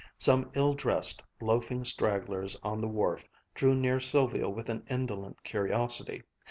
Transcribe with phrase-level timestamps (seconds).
[0.17, 6.23] Some ill dressed, loafing stragglers on the wharf drew near Sylvia with an indolent curiosity.